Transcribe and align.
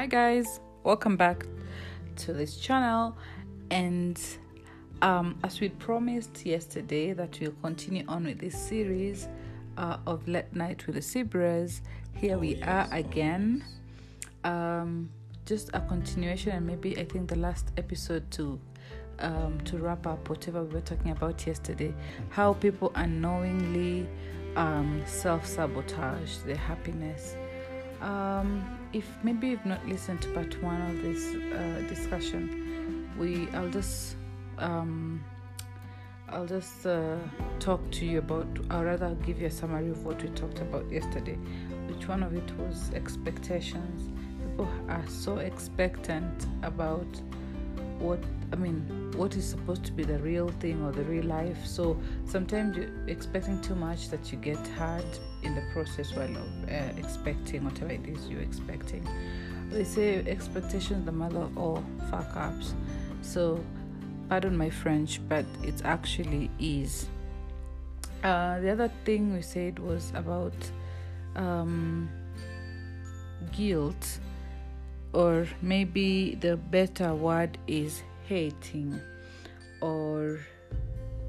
hi 0.00 0.06
guys. 0.06 0.60
Welcome 0.82 1.18
back 1.18 1.44
to 2.16 2.32
this 2.32 2.56
channel. 2.56 3.18
And 3.70 4.18
um, 5.02 5.38
as 5.44 5.60
we 5.60 5.68
promised 5.68 6.46
yesterday 6.46 7.12
that 7.12 7.38
we'll 7.38 7.52
continue 7.60 8.06
on 8.08 8.24
with 8.24 8.38
this 8.38 8.58
series 8.58 9.28
uh, 9.76 9.98
of 10.06 10.26
late 10.26 10.56
night 10.56 10.86
with 10.86 10.94
the 10.94 11.02
Sibras 11.02 11.82
here 12.14 12.38
we 12.38 12.62
are 12.62 12.88
again. 12.92 13.62
um, 14.44 15.10
just 15.44 15.68
a 15.74 15.80
continuation 15.80 16.52
and 16.52 16.66
maybe 16.66 16.96
i 16.96 17.04
think 17.04 17.28
the 17.28 17.36
last 17.36 17.70
episode 17.76 18.30
to 18.30 18.58
um, 19.18 19.60
to 19.66 19.76
wrap 19.76 20.06
up 20.06 20.30
whatever 20.30 20.62
we 20.64 20.76
were 20.76 20.80
talking 20.80 21.10
about 21.10 21.46
yesterday. 21.46 21.92
How 22.30 22.54
people 22.54 22.90
unknowingly 22.94 24.08
um, 24.56 25.02
self-sabotage 25.04 26.38
their 26.46 26.56
happiness. 26.56 27.36
Um, 28.00 28.79
if 28.92 29.06
maybe 29.22 29.48
you've 29.48 29.66
not 29.66 29.86
listened 29.86 30.20
to 30.22 30.28
part 30.32 30.62
one 30.62 30.80
of 30.82 31.02
this 31.02 31.34
uh, 31.34 31.82
discussion 31.88 33.08
we 33.18 33.48
i'll 33.54 33.68
just 33.70 34.16
um, 34.58 35.22
i'll 36.28 36.46
just 36.46 36.86
uh, 36.86 37.16
talk 37.58 37.80
to 37.90 38.04
you 38.04 38.18
about 38.18 38.48
or 38.70 38.84
rather 38.84 39.14
give 39.26 39.40
you 39.40 39.46
a 39.46 39.50
summary 39.50 39.90
of 39.90 40.04
what 40.04 40.22
we 40.22 40.28
talked 40.30 40.60
about 40.60 40.90
yesterday 40.90 41.38
which 42.00 42.08
one 42.08 42.22
of 42.22 42.34
it 42.34 42.50
was 42.56 42.90
expectations. 42.94 44.08
People 44.42 44.68
are 44.88 45.06
so 45.06 45.36
expectant 45.38 46.46
about 46.62 47.08
what 47.98 48.18
i 48.54 48.56
mean 48.56 49.12
what 49.16 49.36
is 49.36 49.46
supposed 49.46 49.84
to 49.84 49.92
be 49.92 50.02
the 50.02 50.18
real 50.20 50.48
thing 50.60 50.82
or 50.82 50.92
the 50.92 51.04
real 51.04 51.24
life. 51.24 51.66
So 51.66 52.00
sometimes 52.24 52.76
you're 52.76 52.88
expecting 53.06 53.60
too 53.60 53.74
much 53.74 54.08
that 54.08 54.32
you 54.32 54.38
get 54.38 54.66
hurt 54.68 55.20
in 55.42 55.54
the 55.54 55.62
process 55.72 56.12
while 56.14 56.36
uh, 56.36 56.72
expecting 56.98 57.64
whatever 57.64 57.92
it 57.92 58.06
is 58.06 58.28
you're 58.28 58.40
expecting. 58.42 59.06
They 59.70 59.84
say 59.84 60.16
expectations 60.26 61.06
the 61.06 61.12
mother 61.12 61.40
of 61.40 61.58
all 61.58 61.84
fuck 62.10 62.36
ups. 62.36 62.74
So 63.22 63.62
pardon 64.28 64.56
my 64.56 64.70
french 64.70 65.20
but 65.28 65.44
it 65.62 65.82
actually 65.84 66.50
is. 66.58 67.06
Uh, 68.24 68.60
the 68.60 68.70
other 68.70 68.90
thing 69.04 69.32
we 69.34 69.42
said 69.42 69.78
was 69.78 70.12
about 70.14 70.52
um, 71.36 72.08
guilt 73.52 74.18
or 75.12 75.46
maybe 75.62 76.34
the 76.40 76.56
better 76.56 77.14
word 77.14 77.56
is 77.66 78.02
hating 78.28 79.00
or 79.80 80.38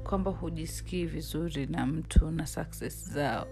kwamba 0.04 0.30
hujisikii 0.30 1.04
vizuri 1.06 1.66
na 1.66 1.86
mtu 1.86 2.30
na 2.30 2.46
success 2.46 3.10
zao 3.12 3.46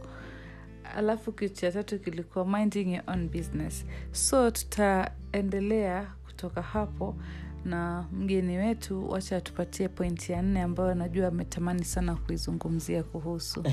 alafu 0.95 1.33
kitu 1.33 1.55
cha 1.55 1.73
tatu 1.73 1.99
kilikuwa 1.99 2.47
minding 2.59 2.95
your 2.95 3.05
own 3.07 3.29
business. 3.29 3.87
So 4.13 4.51
tutaendelea 4.51 6.13
kutoka 6.27 6.63
hapo 6.63 7.17
na 7.65 8.09
mgeni 8.13 8.57
wetu 8.59 9.11
wacha 9.11 9.37
atupatie 9.37 9.89
pointi 9.89 10.33
ya 10.33 10.43
nne 10.43 10.63
ambayo 10.63 10.95
najua 10.95 11.29
ametamani 11.29 11.85
sana 11.85 12.17
kuizungumzia 12.17 13.03
kuhusu. 13.03 13.63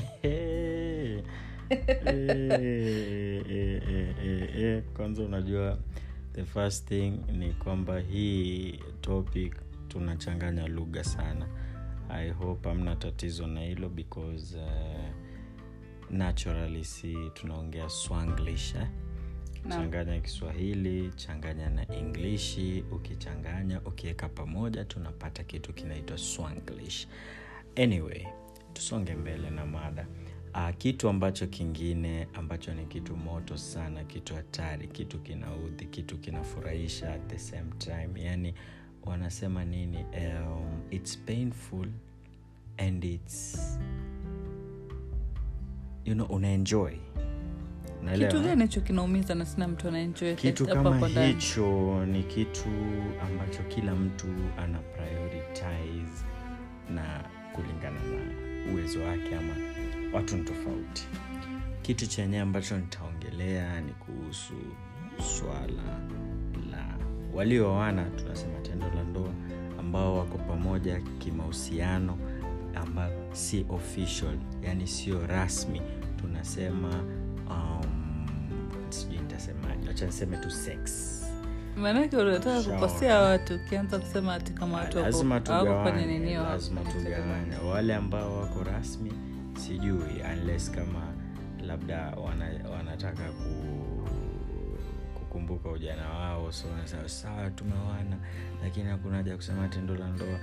Kwanza 4.96 5.22
unajua 5.22 5.78
the 6.32 6.44
first 6.44 6.88
thing 6.88 7.10
ni 7.32 7.52
kwamba 7.52 8.00
hii 8.00 8.80
topic 9.00 9.54
tunachanganya 9.88 10.66
lugha 10.66 11.04
sana. 11.04 11.46
I 12.08 12.30
hope 12.30 12.70
amna 12.70 12.96
tatizo 12.96 13.46
na 13.46 13.60
hilo 13.60 13.88
because 13.88 14.58
uh, 14.58 15.27
naturally 16.10 16.84
si 16.84 17.16
tunaongea 17.34 17.88
swanglish 17.88 18.74
eh? 18.74 18.86
No. 19.64 19.70
changanya 19.76 20.20
kiswahili 20.20 21.10
changanya 21.16 21.70
na 21.70 21.92
englishi 21.96 22.84
ukichanganya 22.92 23.80
ukiweka 23.80 24.28
pamoja 24.28 24.84
tunapata 24.84 25.44
kitu 25.44 25.72
kinaitwa 25.72 26.18
swanglish 26.18 27.06
anyway 27.76 28.26
tusonge 28.72 29.14
mbele 29.14 29.50
na 29.50 29.66
mada 29.66 30.06
uh, 30.54 30.70
kitu 30.78 31.08
ambacho 31.08 31.46
kingine 31.46 32.28
ambacho 32.34 32.74
ni 32.74 32.86
kitu 32.86 33.16
moto 33.16 33.56
sana 33.56 34.04
kitu 34.04 34.34
hatari 34.34 34.88
kitu 34.88 35.18
kinaudhi 35.18 35.84
kitu 35.84 36.18
kinafurahisha 36.18 37.14
at 37.14 37.26
the 37.26 37.38
same 37.38 37.70
time 37.78 38.22
yani 38.22 38.54
wanasema 39.02 39.64
nini 39.64 39.98
um, 39.98 40.80
its 40.90 41.18
painful 41.18 41.88
and 42.78 43.04
its 43.04 43.58
you 46.08 46.14
know 46.14 46.26
unaenjoy. 46.26 46.92
Unaelewa? 48.02 48.32
kitu 48.32 48.42
gani 48.44 48.62
hicho 48.62 48.80
kinaumiza 48.80 49.34
na 49.34 49.46
sina 49.46 49.68
mtu 49.68 49.88
anaenjoy? 49.88 50.34
Kitu 50.34 50.66
kama 50.66 51.08
hicho 51.08 52.06
ni 52.06 52.22
kitu 52.22 52.68
ambacho 53.28 53.62
kila 53.68 53.94
mtu 53.94 54.26
ana 54.58 54.78
prioritize 54.78 56.24
na 56.94 57.24
kulingana 57.52 58.00
na 58.00 58.72
uwezo 58.72 59.00
wake 59.02 59.36
ama 59.36 59.52
watu 60.12 60.36
ni 60.36 60.44
tofauti. 60.44 61.06
Kitu 61.82 62.06
chenyewe 62.06 62.42
ambacho 62.42 62.76
nitaongelea 62.78 63.80
ni 63.80 63.92
kuhusu 63.92 64.54
swala 65.22 65.98
la 66.70 66.98
walioana 67.34 68.04
tunasema 68.04 68.60
tendo 68.60 68.86
la 68.94 69.02
ndoa 69.04 69.32
ambao 69.80 70.18
wako 70.18 70.38
pamoja 70.38 71.00
kimahusiano 71.18 72.18
ambayo 72.74 73.28
si 73.32 73.66
official 73.68 74.38
yani 74.62 74.86
sio 74.86 75.26
rasmi 75.26 75.82
tunasema 76.20 76.88
um, 77.50 78.26
sijui 78.88 79.18
nitasemaje 79.18 79.88
wacha 79.88 80.06
niseme 80.06 80.36
tu 80.36 80.50
sex. 80.50 81.14
Maanake 81.76 82.16
unataka 82.16 82.62
kukosea 82.62 83.18
watu 83.20 83.54
ukianza 83.54 83.98
kusema 83.98 84.34
ati 84.34 84.52
kama 84.52 84.76
watu 84.78 84.98
wako- 84.98 85.08
lazima 86.52 86.80
kwenye 86.80 87.10
kwenye 87.10 87.70
wale 87.70 87.94
ambao 87.94 88.36
wako 88.40 88.62
rasmi 88.64 89.12
sijui 89.54 90.22
unless 90.32 90.70
kama 90.70 91.02
labda 91.66 92.10
wana, 92.10 92.50
wanataka 92.70 93.22
ku, 93.22 93.50
kukumbuka 95.14 95.68
ujana 95.70 96.08
wao 96.08 96.52
so 96.52 96.66
sawa 97.06 97.50
tumewana 97.50 98.16
lakini 98.62 98.88
hakuna 98.88 99.16
haja 99.16 99.36
kusema 99.36 99.68
tendo 99.68 99.94
la 99.96 100.08
ndoa. 100.08 100.38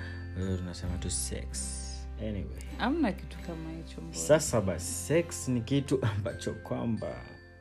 Tunasema 0.57 0.97
tu 0.97 1.09
sex 1.09 1.81
anyway. 2.21 2.63
Amna 2.79 3.11
kitu 3.11 3.37
kama 3.39 3.71
hicho 3.71 4.01
sasa 4.11 4.61
basi 4.61 4.93
sex 4.93 5.47
ni 5.47 5.61
kitu 5.61 5.99
ambacho 6.15 6.53
kwamba 6.53 7.15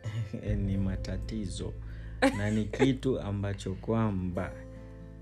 ni 0.66 0.76
matatizo 0.78 1.72
na 2.38 2.50
ni 2.50 2.65
kitu 2.65 3.20
ambacho 3.20 3.75
kwamba 3.75 4.53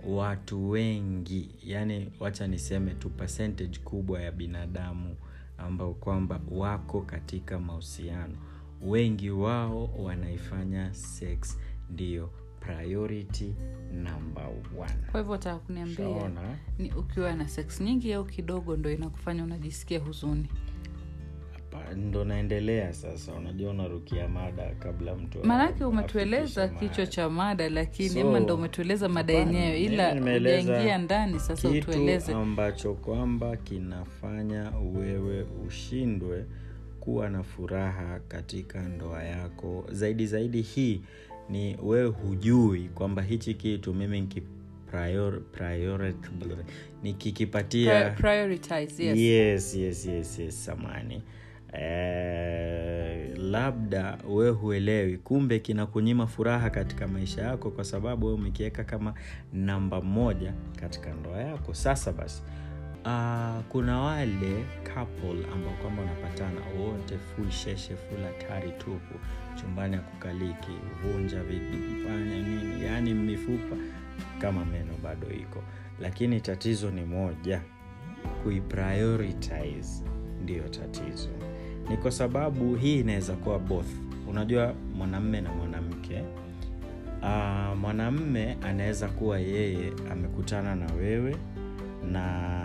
watu 0.09 0.71
wengi 0.71 1.51
yani 1.65 2.13
wacha 2.21 2.47
niseme 2.47 2.91
tu 2.95 3.11
percentage 3.11 3.79
kubwa 3.79 4.23
ya 4.23 4.33
binadamu 4.33 5.17
ambao 5.59 5.95
kwamba 5.95 6.41
wako 6.51 7.01
katika 7.01 7.59
mahusiano. 7.59 8.35
Wengi 8.83 9.31
wao 9.31 9.85
wanaifanya 9.99 10.95
sex 10.95 11.59
ndiyo 11.91 12.31
priority 12.67 13.55
number 13.93 14.45
one. 14.79 14.93
Kwa 15.13 15.21
hivyo 15.21 15.37
taka 15.37 15.59
kuniambia 15.59 16.31
ni 16.79 16.91
ukiwa 16.93 17.33
na 17.33 17.49
sex 17.49 17.81
nyingi 17.81 18.13
au 18.13 18.25
kidogo 18.25 18.77
ndo 18.77 18.91
inakufanya 18.93 19.45
unajisikia 19.45 19.99
huzuni? 20.01 20.49
Ndo 21.97 22.25
naendelea 22.25 22.93
sasa. 22.93 23.33
Unajua 23.33 23.71
unarukia 23.71 24.29
mada 24.29 24.75
kabla 24.79 25.15
mtu 25.15 25.39
maanake 25.45 25.85
umetueleza 25.85 26.69
kichwa 26.69 27.07
cha 27.07 27.31
mada 27.31 27.69
lakini 27.69 28.09
So, 28.09 28.21
ama 28.29 28.41
ndo 28.41 28.55
umetueleza 28.55 29.09
mada 29.09 29.33
yenyewe 29.33 29.81
ila 29.81 30.15
ujaingia 30.15 30.99
ndani 30.99 31.41
sasa 31.41 31.69
kitu 31.71 31.91
utueleze. 31.91 32.33
ambacho 32.35 32.95
kwamba 32.95 33.57
kinafanya 33.57 34.73
wewe 34.95 35.47
ushindwe 35.67 36.45
kuwa 37.01 37.31
na 37.31 37.43
furaha 37.43 38.21
katika 38.29 38.81
ndoa 38.89 39.23
yako. 39.25 39.85
Zaidi 39.91 40.27
zaidi 40.27 40.61
hii 40.63 41.03
ni 41.51 41.77
wewe 41.83 42.09
hujui 42.09 42.89
kwamba 42.89 43.23
hichi 43.23 43.55
kitu 43.55 43.95
mimi 43.95 44.21
niki 44.21 44.43
prior, 44.91 45.41
prior, 45.41 46.15
nikikipatia 47.03 48.11
prioritize 48.11 49.05
yes. 49.05 49.19
yes 49.19 49.75
yes 49.77 50.07
yes, 50.07 50.39
yes 50.39 50.65
samani. 50.65 51.23
Eh, 51.73 53.39
labda 53.39 54.19
we 54.29 54.51
huelewi. 54.51 55.19
Kumbe 55.19 55.59
kinakunyima 55.59 56.27
furaha 56.27 56.71
katika 56.71 57.09
maisha 57.09 57.43
yako 57.43 57.71
kwa 57.71 57.85
sababu 57.85 58.27
we 58.27 58.33
umekiweka 58.33 58.85
kama 58.85 59.15
namba 59.53 60.01
moja 60.01 60.53
katika 60.81 61.15
ndoa 61.15 61.39
yako. 61.43 61.75
Sasa 61.75 62.13
basi 62.13 62.43
uh, 63.05 63.65
kuna 63.69 64.01
wale 64.01 64.65
couple 64.95 65.47
ambao 65.53 65.73
kwamba 65.83 66.03
unapatana 66.03 66.61
wote 66.81 67.19
full 67.19 67.51
sheshe 67.51 67.97
full 67.97 68.23
hatari 68.25 68.71
tupu 68.71 69.15
chumbani 69.61 69.95
ya 69.95 70.01
kukaliki 70.01 70.71
vunja 71.03 71.43
vifanya 71.43 72.43
nini 72.43 72.85
yaani 72.85 73.15
mifupa 73.15 73.77
kama 74.41 74.65
meno 74.65 74.93
bado 75.03 75.27
iko. 75.31 75.63
Lakini 76.01 76.41
tatizo 76.41 76.91
ni 76.91 77.05
moja 77.05 77.61
kuiprioritize 78.43 80.05
ndiyo 80.43 80.69
tatizo. 80.69 81.29
Ni 81.91 81.97
kwa 81.97 82.11
sababu 82.11 82.75
hii 82.77 83.01
inaweza 83.01 83.33
kuwa 83.33 83.59
both. 83.59 83.87
Unajua 84.29 84.75
mwanamme 84.97 85.41
na 85.41 85.53
mwanamke. 85.53 86.23
Uh, 87.23 87.79
mwanamme 87.79 88.57
anaweza 88.63 89.09
kuwa 89.09 89.39
yeye 89.41 89.93
amekutana 90.13 90.75
na 90.75 90.93
wewe 90.95 91.37
na 92.13 92.65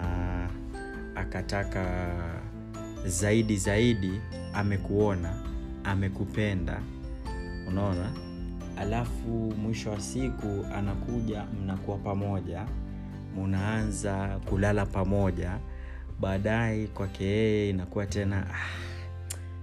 akataka 1.27 2.07
zaidi 3.05 3.57
zaidi 3.57 4.21
amekuona 4.53 5.33
amekupenda. 5.83 6.79
Unaona? 7.67 8.11
Alafu 8.77 9.29
mwisho 9.61 9.89
wa 9.91 9.99
siku 9.99 10.65
anakuja 10.75 11.45
mnakuwa 11.63 11.97
pamoja 11.97 12.65
munaanza 13.35 14.39
kulala 14.45 14.85
pamoja. 14.85 15.59
Baadaye 16.19 16.87
kwake 16.87 17.23
yeye 17.25 17.69
inakuwa 17.69 18.05
tena 18.05 18.47
ah, 18.53 18.67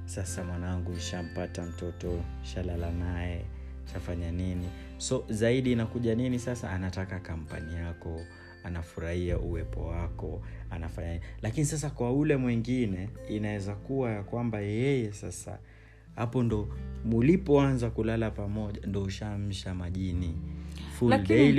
sasa 0.07 0.45
mwanangu 0.45 0.99
shampata 0.99 1.63
mtoto 1.63 2.21
shalala 2.43 2.91
naye 2.91 3.45
shafanya 3.93 4.31
nini? 4.33 4.69
So 4.99 5.25
zaidi 5.29 5.73
inakuja 5.73 6.15
nini 6.15 6.39
sasa? 6.39 6.71
Anataka 6.71 7.19
kampani 7.21 7.75
yako 7.75 8.21
anafurahia 8.65 9.39
uwepo 9.39 9.87
wako 9.87 10.43
anafanya. 10.71 11.21
Lakini 11.43 11.67
sasa 11.67 11.91
kwa 11.91 12.13
ule 12.13 12.37
mwingine 12.37 13.09
inaweza 13.29 13.75
kuwa 13.75 14.11
ya 14.11 14.23
kwamba 14.23 14.61
yeye 14.61 15.13
sasa 15.13 15.59
hapo 16.17 16.43
ndo 16.43 16.69
mulipoanza 17.05 17.91
kulala 17.91 18.31
pamoja 18.31 18.81
ndo 18.87 19.03
ushamsha 19.03 19.75
majini. 19.75 20.35
Full 20.99 21.11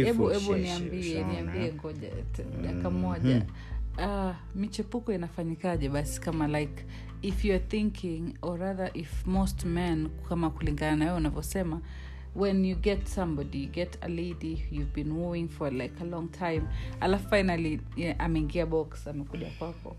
hebu 0.05 0.53
niambie 0.57 1.23
niambie 1.23 1.73
ngoja 1.73 2.09
Mhm. 2.89 2.97
moja. 2.97 3.45
Uh, 3.97 4.35
michepuko 4.55 5.13
inafanyikaje 5.13 5.89
basi 5.89 6.21
kama 6.21 6.47
like 6.59 6.85
if 7.21 7.45
youare 7.45 7.63
thinking 7.67 8.33
or 8.41 8.59
rather 8.59 8.91
if 8.93 9.25
most 9.27 9.65
men 9.65 10.09
kama 10.29 10.49
kulingana 10.49 10.95
na 10.95 11.05
wewe 11.05 11.17
unavyosema 11.17 11.81
when 12.35 12.65
you 12.65 12.75
get 12.75 13.05
somebody 13.07 13.63
you 13.63 13.69
get 13.69 13.97
a 14.01 14.07
lady 14.07 14.63
you've 14.71 14.93
been 14.93 15.11
wooing 15.11 15.47
for 15.49 15.73
like 15.73 15.93
a 16.01 16.05
long 16.05 16.31
time 16.31 16.61
alafu 16.99 17.29
finally 17.29 17.81
yeah, 17.95 18.15
ameingia 18.19 18.65
box 18.65 19.07
amekuja 19.07 19.49
kwako. 19.59 19.95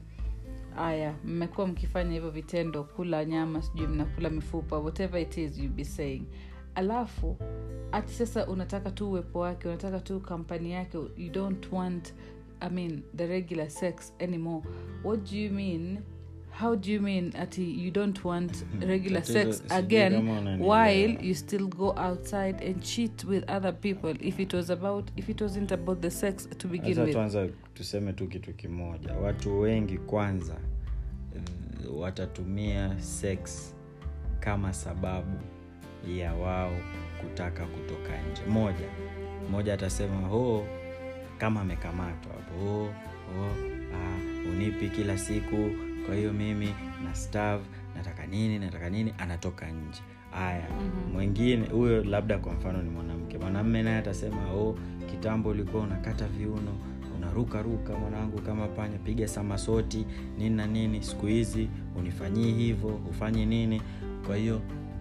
Aya 0.78 1.14
mmekuwa 1.24 1.66
mkifanya 1.66 2.12
hivyo 2.12 2.30
vitendo 2.30 2.84
kula 2.84 3.24
nyama 3.24 3.62
sijui 3.62 3.86
mnakula 3.86 4.30
mifupa 4.30 4.78
whatever 4.78 5.20
it 5.22 5.36
is 5.38 5.58
you 5.58 5.68
be 5.68 5.84
saying. 5.84 6.22
Alafu 6.74 7.36
ati 7.92 8.12
sasa 8.12 8.46
unataka 8.46 8.90
tu 8.90 9.10
uwepo 9.10 9.38
wake 9.38 9.68
unataka 9.68 10.00
tu 10.00 10.20
kampani 10.20 10.72
yake 10.72 10.98
you 11.16 11.30
don't 11.32 11.72
want 11.72 12.14
i 12.60 12.70
mean 12.70 13.02
the 13.16 13.26
regular 13.26 13.70
sex 13.70 14.12
anymore. 14.18 14.62
What 15.04 15.30
do 15.30 15.36
you 15.38 15.50
mean 15.50 15.98
how 16.58 16.74
do 16.74 16.90
you 16.90 17.00
mean 17.00 17.32
ati 17.38 17.62
you 17.62 17.90
don't 17.90 18.24
want 18.24 18.64
regular 18.80 19.20
Tatizo, 19.20 19.52
sex 19.54 19.62
again 19.70 20.58
while 20.58 21.08
you 21.20 21.34
still 21.34 21.66
go 21.68 21.92
outside 21.98 22.62
and 22.62 22.82
cheat 22.82 23.24
with 23.24 23.44
other 23.48 23.72
people? 23.72 24.14
If 24.20 24.40
it 24.40 24.54
was 24.54 24.70
about 24.70 25.10
if 25.16 25.28
it 25.28 25.40
wasn't 25.42 25.72
about 25.72 26.00
the 26.00 26.10
sex 26.10 26.48
to 26.58 26.66
begin 26.66 26.98
with. 27.04 27.12
tuanza 27.14 27.48
tuseme 27.74 28.12
tu 28.12 28.26
kitu 28.28 28.52
kimoja. 28.54 29.12
Watu 29.14 29.60
wengi 29.60 29.98
kwanza 29.98 30.54
eh, 31.36 31.42
watatumia 31.96 33.00
sex 33.00 33.74
kama 34.40 34.72
sababu 34.72 35.38
ya 36.18 36.34
wao 36.34 36.72
kutaka 37.20 37.66
kutoka 37.66 38.22
nje. 38.32 38.42
Moja 38.48 38.88
mmoja 39.48 39.74
atasema 39.74 40.30
oh, 40.32 40.64
kama 41.38 41.60
amekamatwa 41.60 42.32
hapo. 42.32 42.64
Oh, 42.66 42.82
oh, 42.84 43.50
ah, 43.94 44.48
unipi 44.50 44.88
kila 44.88 45.18
siku 45.18 45.70
kwa 46.06 46.14
hiyo 46.14 46.32
mimi 46.32 46.74
na 47.04 47.14
stav 47.14 47.60
nataka 47.96 48.26
nini 48.26 48.58
nataka 48.58 48.90
nini 48.90 49.14
anatoka 49.18 49.66
nje. 49.70 50.00
Haya 50.30 50.68
Mhm. 50.70 51.12
mwingine 51.12 51.66
huyo 51.68 52.04
labda 52.04 52.38
kwa 52.38 52.52
mfano 52.52 52.82
ni 52.82 52.90
mwanamke. 52.90 53.38
Mwanamme 53.38 53.82
naye 53.82 53.96
atasema 53.96 54.52
oh, 54.52 54.78
kitambo 55.10 55.48
ulikuwa 55.48 55.82
unakata 55.82 56.26
viuno 56.28 56.72
unaruka 57.16 57.62
ruka 57.62 57.92
mwanangu 57.98 58.40
kama 58.40 58.68
panya 58.68 58.98
piga 58.98 59.28
samasoti 59.28 60.06
nini 60.38 60.56
na 60.56 60.66
nini 60.66 61.02
siku 61.02 61.26
hizi 61.26 61.68
unifanyii 61.96 62.52
hivyo 62.52 62.88
hufanyi 62.88 63.46
nini. 63.46 63.82
Kwa 64.26 64.36
hiyo 64.36 64.60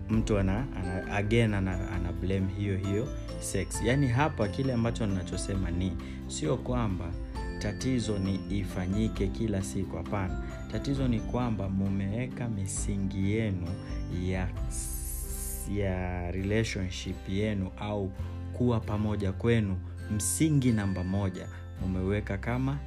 mtu 0.10 0.38
ana, 0.40 0.58
ana 0.76 1.12
again 1.12 1.54
ana, 1.54 1.92
ana 1.92 2.12
blame 2.12 2.48
hiyo 2.58 2.78
hiyo 2.78 3.08
sex. 3.40 3.82
Yaani 3.84 4.08
hapa 4.08 4.48
kile 4.48 4.74
ambacho 4.74 5.06
ninachosema 5.06 5.72
ni 5.72 5.92
sio 6.28 6.58
kwamba 6.58 7.06
tatizo 7.66 8.18
ni 8.20 8.40
ifanyike 8.60 9.28
kila 9.28 9.64
siku 9.64 9.98
hapana. 9.98 10.44
Tatizo 10.72 11.08
ni 11.08 11.20
kwamba 11.20 11.70
mumeweka 11.70 12.50
misingi 12.50 13.32
yenu 13.32 13.68
ya 14.26 14.48
ya 15.76 16.32
relationship 16.32 17.30
yenu 17.30 17.72
au 17.80 18.12
kuwa 18.54 18.80
pamoja 18.80 19.32
kwenu 19.32 19.78
msingi 20.16 20.72
namba 20.72 21.04
moja. 21.04 21.48
Mumeweka 21.82 22.38
kama 22.38 22.78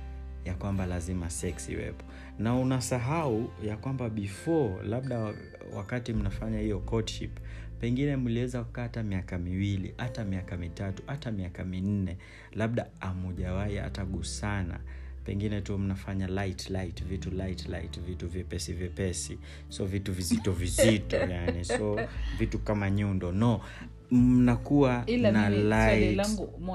ya 0.45 0.55
kwamba 0.55 0.87
lazima 0.87 1.31
sex 1.31 1.69
iwepo. 1.69 2.05
Na 2.39 2.55
unasahau 2.57 3.51
ya 3.65 3.77
kwamba 3.77 4.11
before 4.11 4.75
labda 4.89 5.35
wakati 5.77 6.13
mnafanya 6.13 6.59
hiyo 6.59 6.79
courtship 6.81 7.39
pengine 7.81 8.17
mliweza 8.17 8.65
kukaa 8.65 8.83
hata 8.83 9.03
miaka 9.03 9.39
miwili 9.39 9.95
hata 9.97 10.25
miaka 10.25 10.57
mitatu 10.57 11.03
hata 11.07 11.31
miaka 11.33 11.65
minne 11.65 12.17
labda 12.55 12.87
amujawahi 13.01 13.77
hata 13.77 14.05
gusana. 14.05 14.81
Pengine 15.25 15.61
tu 15.61 15.79
mnafanya 15.79 16.27
light 16.27 16.71
light 16.71 17.05
vitu 17.05 17.31
light 17.31 17.69
light 17.69 18.01
vitu 18.01 18.29
vyepesi 18.29 18.73
vyepesi. 18.73 19.39
So 19.69 19.85
vitu 19.87 20.13
vizito 20.13 20.53
vizito 20.53 21.17
yani. 21.35 21.65
So 21.65 22.01
vitu 22.39 22.59
kama 22.59 22.91
nyundo. 22.91 23.33
No 23.33 23.61
mnakuwa 24.11 25.03
Ila 25.07 25.31
na 25.33 25.51
light. 25.51 26.23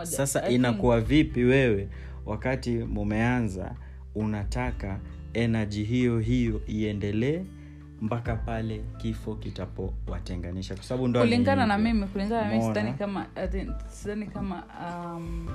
sasa 0.04 0.44
I 0.44 0.50
think- 0.50 0.56
inakuwa 0.56 1.02
vipi 1.02 1.44
wewe 1.44 1.88
wakati 2.26 2.72
mumeanza 2.72 3.76
unataka 4.16 5.00
energy 5.34 5.84
hiyo 5.84 6.20
hiyo 6.20 6.62
iendelee 6.68 7.42
mpaka 8.02 8.36
pale 8.36 8.84
kifo 8.98 9.36
kitapowatenganisha. 9.36 10.76
Kwa 10.76 10.84
sababu 10.84 11.20
kulingana 11.20 11.66
na 11.66 11.78
mimi 11.78 12.08
kulingana 12.08 12.42
na 12.42 12.50
mimi 12.52 12.64
sidhani 12.64 12.94
kama 12.94 13.26
sidhani 13.90 14.28
kama 14.28 14.64
um, 15.16 15.48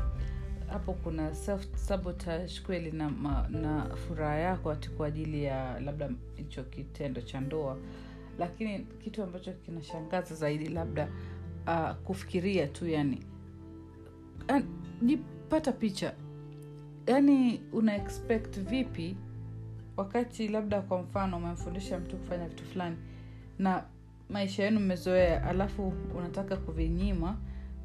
hapo 0.70 0.92
kuna 0.92 1.34
self 1.34 1.66
sabotage 1.74 2.60
kweli 2.66 2.92
na, 2.92 3.10
na 3.50 3.84
furaha 3.94 4.36
yako 4.36 4.70
ati 4.70 4.88
kwa 4.90 5.06
ajili 5.06 5.44
ya 5.44 5.80
labda 5.80 6.10
hicho 6.36 6.62
kitendo 6.64 7.20
cha 7.20 7.40
ndoa. 7.40 7.76
Lakini 8.38 8.78
kitu 9.04 9.22
ambacho 9.22 9.52
kinashangaza 9.52 10.34
zaidi 10.34 10.68
labda 10.68 11.08
uh, 11.66 11.90
kufikiria 12.04 12.66
tu 12.66 12.88
yani 12.88 13.22
jipata 15.02 15.72
picha. 15.72 16.12
Yani 17.06 17.60
una 17.72 17.96
expect 17.96 18.58
vipi 18.60 19.16
wakati 19.98 20.48
labda 20.48 20.80
kwa 20.82 21.02
mfano 21.02 21.36
umemfundisha 21.36 21.98
mtu 21.98 22.16
kufanya 22.16 22.48
vitu 22.48 22.64
fulani 22.64 22.96
na 23.58 23.84
maisha 24.30 24.64
yenu 24.64 24.80
mmezoea 24.80 25.44
alafu 25.44 25.92
unataka 26.18 26.56
kuvinyima 26.56 27.36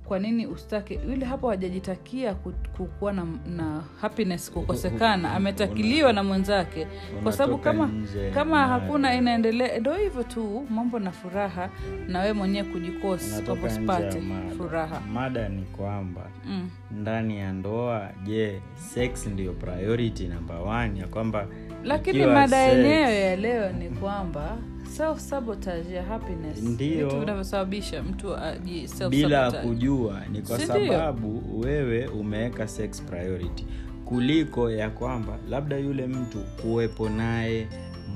kwa 0.06 0.20
nini 0.20 0.48
ustake 0.48 1.00
yule 1.10 1.26
hapo 1.26 1.50
hajajitakia 1.50 2.34
kukuwa 2.78 3.14
na, 3.14 3.26
na 3.58 3.84
happiness 4.02 4.52
kukosekana. 4.52 5.32
Ametakiliwa 5.36 6.14
na 6.14 6.24
mwenzake. 6.24 6.88
Kwa 7.24 7.32
sababu 7.32 7.58
kama 7.58 7.88
nje. 7.88 8.32
kama 8.32 8.62
na- 8.62 8.68
hakuna 8.68 9.16
inaendelea 9.16 9.80
ndo 9.80 9.94
hivyo 9.94 10.24
tu 10.24 10.66
mambo 10.70 11.00
na 11.00 11.12
furaha 11.12 11.70
na 12.08 12.22
wee 12.22 12.34
mwenyewe 12.34 12.68
kujikosi 12.68 13.42
kwamba 13.44 13.68
usipate 13.68 14.22
furaha. 14.58 15.00
Mada 15.14 15.50
ni 15.50 15.62
kwamba 15.62 16.22
mm. 16.46 16.70
ndani 16.92 17.38
ya 17.40 17.54
ndoa 17.54 18.10
je 18.24 18.62
sex 18.76 19.28
ndiyo 19.28 19.54
priority 19.54 20.28
namba 20.28 20.54
ya 21.00 21.08
kwamba 21.08 21.48
lakini 21.84 22.26
mada 22.26 22.58
yenyewe 22.58 23.20
ya 23.20 23.36
leo 23.36 23.72
ni 23.72 23.90
kwamba 23.90 24.58
self 24.98 25.20
sabotage 25.20 25.94
ya 25.96 26.04
happiness. 26.04 26.62
Ndiyo. 26.64 27.20
vinavyosababisha 27.20 28.04
mtu 28.04 28.36
aji 28.38 28.88
self 28.88 29.10
bila 29.12 29.52
kujua 29.52 30.22
ni 30.32 30.42
kwa 30.42 30.60
Si 30.60 30.66
ndio? 30.72 30.88
sababu 30.94 31.60
wewe 31.62 32.08
umeweka 32.08 32.68
sex 32.68 33.02
priority. 33.02 33.66
Kuliko 34.06 34.72
ya 34.72 34.90
kwamba 34.90 35.38
labda 35.50 35.78
yule 35.78 36.08
mtu 36.08 36.38
kuwepo 36.62 37.10
naye 37.10 37.68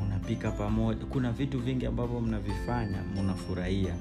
mnapika 0.06 0.52
pamoja 0.52 1.06
kuna 1.06 1.32
vitu 1.32 1.60
vingi 1.60 1.86
ambavyo 1.86 2.20
mnavifanya 2.22 3.04
mnafurahia. 3.24 3.96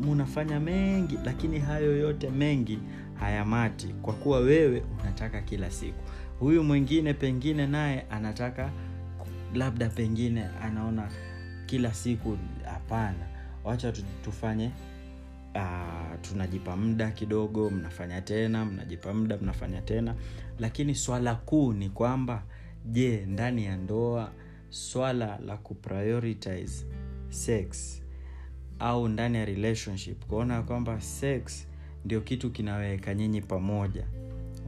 Munafanya 0.00 0.60
mengi 0.60 1.18
lakini 1.24 1.58
hayo 1.58 1.96
yote 1.98 2.30
mengi 2.30 2.78
hayamati 3.14 3.86
kwa 4.02 4.14
kuwa 4.14 4.38
wewe 4.38 4.82
unataka 5.02 5.40
kila 5.42 5.70
siku. 5.70 6.02
Huyu 6.40 6.64
mwingine 6.64 7.14
pengine 7.14 7.66
naye 7.66 8.06
anataka 8.10 8.70
labda 9.54 9.88
pengine 9.88 10.44
anaona 10.62 11.08
kila 11.66 11.94
siku 11.94 12.38
hapana. 12.64 13.26
Wacha 13.64 13.92
tufanye 14.24 14.70
uh, 15.54 16.20
tunajipa 16.22 16.76
muda 16.76 17.10
kidogo 17.10 17.70
mnafanya 17.70 18.20
tena 18.22 18.64
mnajipa 18.64 19.14
muda 19.14 19.36
mnafanya 19.38 19.82
tena. 19.82 20.14
Lakini 20.58 20.94
swala 20.94 21.34
kuu 21.34 21.72
ni 21.72 21.90
kwamba 21.90 22.42
je 22.84 23.26
ndani 23.26 23.64
ya 23.64 23.76
ndoa 23.76 24.32
swala 24.70 25.38
la 25.38 25.56
kuprioritize 25.56 26.86
sex 27.28 28.02
au 28.78 29.08
ndani 29.08 29.38
ya 29.38 29.44
relationship 29.44 30.24
kuona 30.26 30.62
kwamba 30.62 31.00
sex 31.00 31.66
ndio 32.04 32.20
kitu 32.20 32.50
kinaweka 32.50 33.14
nyinyi 33.14 33.42
pamoja 33.42 34.06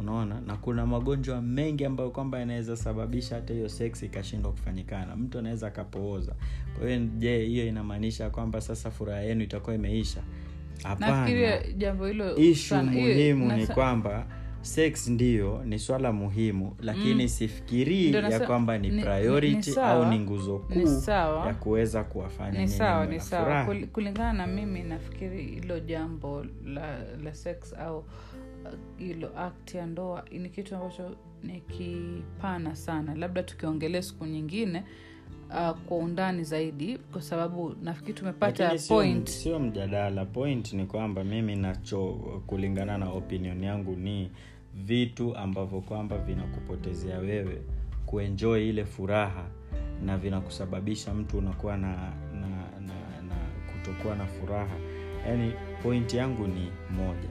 unaona? 0.01 0.41
Na 0.41 0.57
kuna 0.57 0.87
magonjwa 0.87 1.43
mengi 1.43 1.85
ambayo 1.85 2.11
kwamba 2.11 2.39
yanaweza 2.39 2.77
sababisha 2.77 3.35
hata 3.35 3.55
hiyo 3.55 3.69
sex 3.69 4.03
ikashindwa 4.03 4.53
kufanyikana. 4.53 5.17
Mtu 5.17 5.39
anaweza 5.39 5.67
akapooza. 5.67 6.35
Kwa 6.79 6.89
hiyo 6.89 7.01
je 7.19 7.45
hiyo 7.45 7.67
inamaanisha 7.67 8.31
kwamba 8.31 8.61
sasa 8.61 8.91
furaha 8.91 9.21
yenu 9.21 9.43
itakuwa 9.45 9.75
imeisha? 9.75 10.21
Hapana. 10.83 11.59
Jambo 11.77 12.07
hilo 12.07 12.37
ishu 12.37 12.75
muhimu 12.77 13.53
ni 13.53 13.67
kwamba 13.67 14.27
sex 14.61 15.09
ndiyo 15.09 15.63
ni 15.65 15.79
swala 15.79 16.13
muhimu 16.13 16.77
lakini 16.81 17.23
Mm. 17.23 17.29
sifikirii 17.29 18.13
ya 18.13 18.41
kwamba 18.41 18.79
ni 18.79 18.91
ni- 18.91 19.03
priority 19.03 19.57
ni 19.57 19.63
sawa. 19.63 19.91
au 19.91 20.11
ni 20.13 20.19
nguzo 20.19 20.59
kuu 20.59 21.11
ya 21.47 21.55
kuweza 21.61 22.05
kuwafanya 22.05 22.61
ni 22.61 22.69
sawa 22.69 23.07
ni 23.07 23.15
na 23.17 23.21
sawa. 23.23 23.45
furaha. 23.45 23.65
Kul- 23.73 23.87
kulingana 23.87 24.33
na 24.33 24.47
mimi 24.47 24.83
nafikiri 24.83 25.43
hilo 25.47 25.81
jambo 25.81 26.45
la, 26.67 26.99
la 27.25 27.35
sex 27.35 27.75
au 27.75 28.05
hilo 28.99 29.39
akti 29.39 29.77
ya 29.77 29.87
ndoa 29.87 30.25
ni 30.33 30.49
kitu 30.51 30.77
ambacho 30.77 31.17
ni 31.43 31.61
kipana 31.61 32.77
sana. 32.77 33.15
Labda 33.15 33.43
tukiongelea 33.43 34.03
siku 34.03 34.27
nyingine 34.27 34.85
uh, 35.51 35.71
kwa 35.79 35.97
undani 35.97 36.45
zaidi 36.45 36.99
kwa 37.13 37.23
sababu 37.23 37.75
nafikiri 37.83 38.15
tumepata 38.15 38.73
point. 38.89 39.29
sio 39.29 39.59
mjadala. 39.59 40.25
Point 40.25 40.73
ni 40.73 40.87
kwamba 40.87 41.25
mimi 41.25 41.57
nacho 41.57 42.07
kulingana 42.47 42.99
na 42.99 43.11
opinion 43.11 43.63
yangu 43.65 43.97
ni 43.97 44.31
vitu 44.75 45.37
ambavyo 45.37 45.81
kwamba 45.81 46.19
vinakupotezea 46.19 47.19
wewe 47.19 47.63
kuenjoi 48.07 48.69
ile 48.69 48.85
furaha 48.85 49.45
na 50.05 50.19
vinakusababisha 50.19 51.15
mtu 51.15 51.39
unakuwa 51.39 51.77
na, 51.77 51.89
na, 52.35 52.49
na, 52.81 53.23
na 53.29 53.35
kutokuwa 53.73 54.17
na 54.17 54.27
furaha. 54.27 54.77
Yaani 55.27 55.53
pointi 55.83 56.17
yangu 56.17 56.47
ni 56.47 56.71
moja 56.97 57.29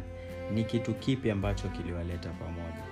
ni 0.54 0.63
kitu 0.63 0.94
kipi 0.94 1.32
ambacho 1.32 1.68
kiliwaleta 1.68 2.30
pamoja? 2.30 2.84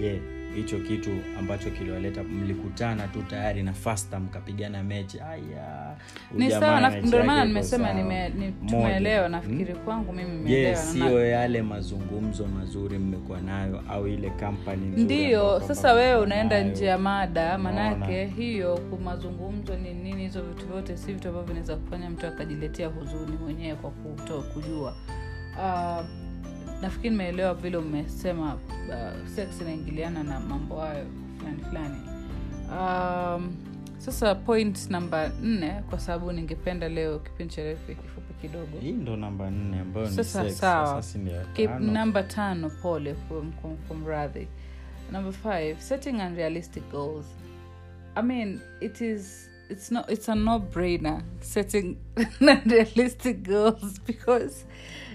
Je 0.00 0.20
hicho 0.54 0.78
kitu 0.78 1.10
ambacho 1.38 1.70
kiliwaleta 1.70 2.22
mlikutana 2.22 3.08
tu 3.08 3.22
tayari 3.22 3.62
na 3.62 3.72
fasta 3.72 4.20
mkapigana 4.20 4.82
mechi? 4.82 5.20
Aya 5.20 5.94
ni 6.34 6.50
sawa 6.50 6.90
ndio 6.90 7.24
maana 7.24 7.44
nimesema 7.44 7.88
tumeelewa 8.68 9.26
Mm? 9.26 9.32
nafikiri 9.32 9.74
kwangu 9.74 10.12
mimi 10.12 10.30
nimeelewa 10.30 10.76
siyo 10.76 11.26
yale 11.26 11.62
mazungumzo 11.62 12.46
mazuri 12.46 12.98
mmekuwa 12.98 13.40
nayo 13.40 13.82
au 13.90 14.08
ile 14.08 14.30
kampani 14.30 14.86
nzuri 14.86 15.02
ndiyo 15.04 15.60
sasa 15.60 15.92
wewe 15.92 16.20
unaenda 16.22 16.62
nje 16.64 16.84
ya 16.84 16.98
mada 16.98 17.58
manake 17.58 17.96
Unaona? 18.04 18.24
hiyo 18.34 18.76
kumazungumzo 18.90 19.76
ni 19.76 19.94
nini 19.94 20.22
hizo 20.22 20.42
vitu 20.42 20.66
vyote 20.66 20.96
si 20.96 21.12
vitu 21.12 21.28
ambavyo 21.28 21.46
vinaweza 21.48 21.76
kufanya 21.76 22.10
mtu 22.10 22.26
akajiletea 22.26 22.88
huzuni 22.88 23.36
mwenyewe 23.36 23.74
kwa 23.76 23.90
kuto 23.90 24.42
kujua. 24.42 24.94
Uh, 25.58 26.04
nafikiri 26.82 27.10
nimeelewa 27.10 27.54
vile 27.54 27.76
umesema 27.76 28.54
uh, 28.54 29.28
sex 29.34 29.60
inaingiliana 29.60 30.22
na 30.22 30.40
mambo 30.40 30.80
hayo 30.80 31.04
fulani 31.38 31.62
fulani. 31.64 31.96
Um, 32.70 33.56
sasa 33.98 34.34
point 34.34 34.90
namba 34.90 35.28
nne 35.42 35.82
kwa 35.90 35.98
sababu 36.00 36.32
ningependa 36.32 36.88
leo 36.88 37.18
kipindi 37.18 37.54
cha 37.54 37.62
refu 37.62 37.86
kifupi 37.86 38.34
kidogo. 38.40 38.78
Hii 38.80 38.92
ndo 38.92 39.16
namba 39.16 39.50
nne 39.50 39.80
ambayo 39.80 40.10
Sasa 40.10 40.50
sawa. 40.50 41.02
Namba 41.80 42.22
tano 42.22 42.70
pole 42.70 43.14
kum- 43.28 43.52
mradhi. 43.52 43.76
Kumradhi 43.88 44.48
number 45.12 45.32
five 45.32 45.80
setting 45.80 46.14
unrealistic 46.20 46.90
goals. 46.90 47.26
I 48.14 48.22
mean 48.22 48.60
it 48.80 49.00
is 49.00 49.50
it's 49.70 49.90
not 49.92 50.10
it's 50.10 50.28
a 50.28 50.34
no-brainer 50.34 51.22
setting 51.40 51.96
unrealistic 52.40 53.42
goals 53.48 54.00
because 54.06 54.64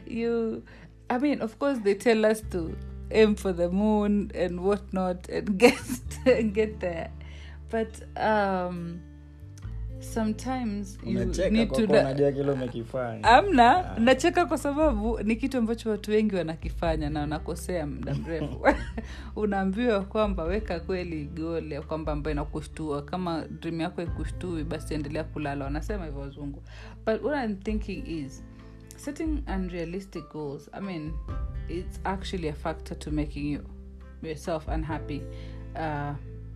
you 0.07 0.63
i 1.11 1.19
mean 1.19 1.41
of 1.41 1.57
course 1.57 1.79
they 1.83 1.95
tell 1.95 2.25
us 2.25 2.49
to 2.49 2.75
aim 3.13 3.35
for 3.35 3.53
the 3.53 3.69
moon 3.69 4.31
and 4.35 4.59
whatnot 4.59 5.29
and 5.29 5.57
get 5.63 5.77
and 6.25 6.53
get 6.53 6.79
there. 6.79 7.11
But 7.69 8.01
um 8.17 9.01
sometimes 9.99 10.97
you 11.03 11.25
need 11.51 11.73
to 11.73 11.87
amna 13.23 13.95
nacheka 13.99 14.45
kwa 14.45 14.57
sababu 14.57 15.19
ni 15.23 15.35
kitu 15.35 15.57
ambacho 15.57 15.89
watu 15.89 16.11
wengi 16.11 16.35
wanakifanya 16.35 17.09
na 17.09 17.19
wanakosea 17.19 17.87
muda 17.87 18.13
mrefu. 18.15 18.67
Unaambiwa 19.35 20.01
kwamba 20.01 20.43
weka 20.43 20.79
kweli 20.79 21.25
gole 21.25 21.81
kwamba 21.81 22.11
ambayo 22.11 22.33
inakushtua. 22.33 23.01
Kama 23.01 23.45
dream 23.61 23.81
yako 23.81 24.01
ikushtui 24.01 24.63
basi 24.63 24.93
endelea 24.93 25.23
kulala. 25.23 25.65
Wanasema 25.65 26.05
hivyo 26.05 26.21
wazungu. 26.21 26.63
But 27.05 27.23
what 27.23 27.45
i'm 27.45 27.55
thinking 27.55 28.03
is 28.07 28.43
setting 29.03 29.43
unrealistic 29.47 30.29
goals 30.29 30.69
i 30.73 30.79
mean 30.79 31.13
it's 31.69 31.99
actually 32.05 32.49
a 32.49 32.53
factor 32.53 32.95
to 32.95 33.11
making 33.11 33.45
you 33.45 33.65
yourself 34.21 34.67
unhappy. 34.67 35.23
Uh, 35.75 36.13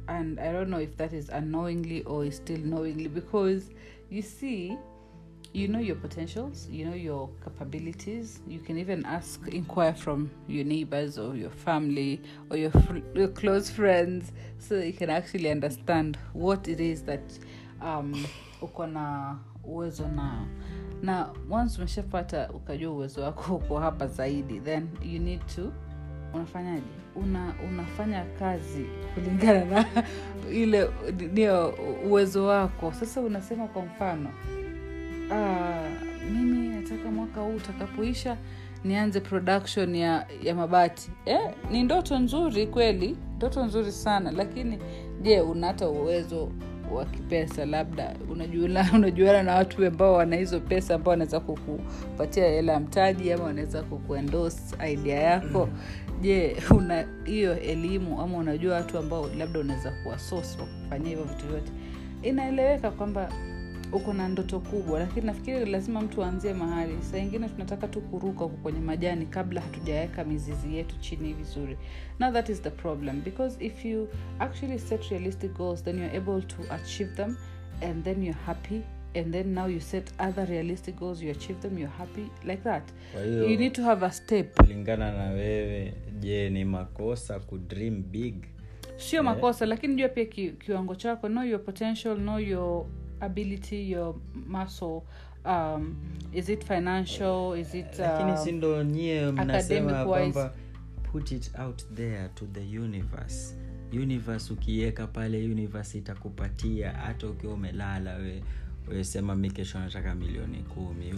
and 0.08 0.40
i 0.40 0.52
don't 0.52 0.70
know 0.70 0.78
if 0.78 0.96
that 0.98 1.14
is 1.14 1.30
unknowingly 1.30 2.04
or 2.04 2.26
is 2.26 2.36
still 2.36 2.60
knowingly 2.60 3.08
because 3.08 3.72
you 4.10 4.22
see 4.22 4.78
you 5.54 5.68
know 5.70 5.80
your 5.80 5.96
potentials 5.96 6.68
you 6.70 6.86
know 6.86 6.94
your 6.94 7.30
capabilities. 7.44 8.42
You 8.46 8.60
can 8.60 8.78
even 8.78 9.06
ask 9.06 9.40
inquire 9.48 9.94
from 9.94 10.30
your 10.48 10.66
neighbors 10.66 11.18
or 11.18 11.34
your 11.36 11.50
family 11.50 12.22
or 12.52 12.58
your, 12.58 12.72
fr- 12.72 13.00
your 13.16 13.30
close 13.30 13.70
friends 13.70 14.34
so 14.60 14.76
you 14.80 14.92
can 14.92 15.10
actually 15.10 15.50
understand 15.50 16.18
what 16.34 16.68
it 16.68 16.82
is 16.82 17.04
that 17.04 17.24
um, 17.82 18.26
uko 18.62 18.88
na 18.88 19.38
uwezo 19.64 20.08
nao 20.08 20.46
na 21.02 21.30
once 21.52 21.78
umeshapata 21.78 22.50
ukajua 22.54 22.92
uwezo 22.94 23.22
wako 23.22 23.56
uko 23.66 23.80
hapa 23.80 24.08
zaidi 24.08 24.60
then 24.60 24.88
you 25.04 25.20
need 25.20 25.46
to 25.56 25.72
unafanyaje? 26.34 26.84
Una 27.16 27.54
unafanya 27.70 28.26
kazi 28.40 28.86
kulingana 29.14 29.66
na 29.66 29.86
ile 30.64 30.90
ndio 31.32 31.74
uwezo 32.10 32.46
wako. 32.46 32.94
Sasa 32.94 33.22
unasema 33.22 33.68
kwa 33.68 33.86
mfano 33.86 34.30
uh, 35.30 36.32
mimi 36.32 36.68
nataka 36.68 37.12
mwaka 37.12 37.42
huu 37.42 37.56
utakapoisha 37.56 38.38
nianze 38.84 39.20
production 39.22 39.96
ya 39.96 40.28
ya 40.44 40.56
mabati. 40.56 41.12
Eh, 41.26 41.40
ni 41.72 41.84
ndoto 41.84 42.20
nzuri 42.20 42.68
kweli 42.68 43.18
ndoto 43.38 43.66
nzuri 43.66 43.92
sana 43.92 44.32
lakini 44.32 44.80
je 45.22 45.42
una 45.42 45.68
hata 45.68 45.90
uwezo 45.90 46.52
wa 46.92 47.06
kipesa 47.06 47.66
labda 47.66 48.16
unajuana 48.94 49.44
na 49.44 49.56
watu 49.56 49.86
ambao 49.86 50.14
wana 50.14 50.36
hizo 50.36 50.60
pesa 50.60 50.96
ambao 50.96 51.12
wanaweza 51.12 51.40
kukupatia 51.40 52.48
hela 52.48 52.74
ya 52.74 52.80
mtaji 52.80 53.32
ama 53.34 53.44
wanaweza 53.44 53.84
kukuendos 53.84 54.76
idea 54.92 55.20
yako. 55.20 55.70
Je 56.22 56.56
una 56.78 57.06
hiyo 57.24 57.60
elimu 57.60 58.22
ama 58.22 58.38
unajua 58.38 58.76
watu 58.76 58.98
ambao 58.98 59.30
labda 59.38 59.60
unaweza 59.60 59.92
kuwa 60.04 60.20
source 60.20 60.60
wa 60.60 60.66
kufanyia 60.66 61.10
hivyo 61.10 61.24
vitu 61.26 61.46
vyote. 61.48 61.72
Inaeleweka 62.24 62.92
kwamba 62.92 63.30
uko 63.96 64.14
na 64.14 64.28
ndoto 64.28 64.60
kubwa 64.60 65.00
lakini 65.00 65.26
nafikiri 65.26 65.66
lazima 65.66 66.02
mtu 66.02 66.24
aanzie 66.24 66.54
mahali. 66.54 66.94
Saa 67.12 67.18
ingine 67.18 67.50
tunataka 67.50 67.88
tu 67.88 68.02
kuruka 68.02 68.44
huko 68.44 68.58
kwenye 68.58 68.80
majani 68.80 69.26
kabla 69.26 69.62
hatujaweka 69.62 70.24
mizizi 70.24 70.76
yetu 70.76 70.96
chini 71.00 71.34
vizuri. 71.34 71.78
Now 72.20 72.32
that 72.32 72.50
is 72.50 72.62
the 72.62 72.70
problem 72.70 73.22
because 73.22 73.66
if 73.66 73.86
you 73.86 74.08
actually 74.40 74.80
set 74.80 75.04
realistic 75.10 75.54
goals 75.58 75.84
then 75.84 75.98
youare 76.00 76.18
able 76.18 76.42
to 76.42 76.56
achieve 76.74 77.16
them 77.16 77.36
and 77.82 78.04
then 78.04 78.24
you're 78.24 78.40
happy 78.46 78.82
and 79.16 79.32
then 79.32 79.54
now 79.54 79.68
you 79.68 79.80
set 79.82 80.12
other 80.20 80.46
realistic 80.50 80.96
goals 80.96 81.22
you 81.22 81.32
achieve 81.32 81.60
them 81.60 81.78
you're 81.80 81.94
happy 81.98 82.28
like 82.48 82.64
that. 82.64 82.84
Hiyo- 83.26 83.50
you 83.50 83.58
need 83.60 83.74
to 83.74 83.84
have 83.84 84.06
a 84.06 84.12
step. 84.12 84.56
kulingana 84.58 85.12
na 85.12 85.30
wewe 85.30 85.94
je 86.20 86.50
ni 86.50 86.66
makosa 86.66 87.40
kudream 87.40 88.04
big? 88.12 88.36
Sio 88.98 89.24
makosa 89.24 89.66
lakini 89.66 89.96
jua 89.96 90.10
pia 90.10 90.26
ki, 90.26 90.50
kiwango 90.52 90.96
chako 90.96 91.28
know 91.28 91.44
your 91.44 91.64
potential 91.66 92.16
know 92.18 92.40
your 92.40 92.86
ability 93.20 93.92
your 93.92 94.16
muscle 94.48 95.02
um, 95.46 95.96
is 96.34 96.50
it 96.50 96.66
financial 96.66 97.60
is 97.60 97.74
it 97.74 98.00
lakini 98.00 98.38
si 98.38 98.50
um, 98.50 98.56
ndo 98.56 98.84
nyie 98.84 99.32
mnasema 99.32 100.06
kwamba 100.06 100.54
put 101.16 101.32
it 101.32 101.52
out 101.60 101.82
there 101.96 102.30
to 102.36 102.46
the 102.46 102.80
universe. 102.80 103.56
Universe 103.94 104.54
ukiweka 104.54 105.08
pale 105.08 105.46
universe 105.46 105.98
itakupatia. 105.98 106.92
Hata 106.92 107.28
ukiwa 107.28 107.54
umelala 107.54 108.16
we 108.16 108.44
wesema 108.88 109.36
mi 109.36 109.52
kesho 109.52 109.80
nataka 109.80 110.16
milioni 110.16 110.58
kumi. 110.58 111.14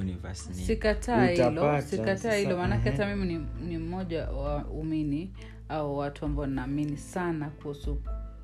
Sikataa 0.54 1.28
hilo 1.28 1.82
sikataa 1.82 2.34
hilo. 2.36 2.58
Maanake 2.58 2.90
hata 2.90 3.16
mimi 3.16 3.34
ni, 3.34 3.46
ni 3.68 3.78
mmoja 3.78 4.30
wa 4.30 4.66
umini 4.66 5.32
au 5.70 5.98
watu 5.98 6.26
ambao 6.26 6.48
naamini 6.48 6.98
sana 6.98 7.50
kuhusu 7.50 7.98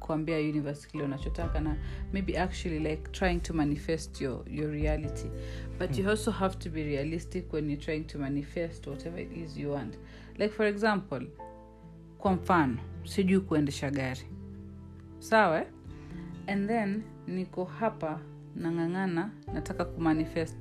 kuambia 0.04 0.38
universe 0.38 0.88
kile 0.88 1.04
unachotaka 1.04 1.60
na 1.60 1.78
maybe 2.14 2.38
actually 2.40 2.80
like 2.80 3.12
trying 3.12 3.40
to 3.40 3.54
manifest 3.54 4.22
your, 4.22 4.44
your 4.50 4.72
reality. 4.72 5.28
But 5.80 5.98
you 5.98 6.10
also 6.10 6.32
have 6.32 6.56
to 6.58 6.70
be 6.70 6.84
realistic 6.84 7.54
when 7.54 7.70
you're 7.70 7.86
trying 7.86 8.04
to 8.04 8.20
manifest 8.20 8.88
whatever 8.88 9.20
it 9.22 9.38
is 9.38 9.58
you 9.58 9.72
want. 9.72 9.96
Like 10.38 10.54
for 10.54 10.66
example 10.66 11.22
kwa 12.18 12.34
mfano 12.34 12.78
sijui 13.04 13.40
kuendesha 13.40 13.92
gari. 13.92 14.28
Sawa? 15.20 15.62
Eh? 15.62 15.68
and 16.48 16.68
then 16.68 17.04
niko 17.28 17.64
hapa 17.66 18.20
nang'ang'ana 18.56 19.32
nataka 19.54 19.86
kumanifest 19.86 20.58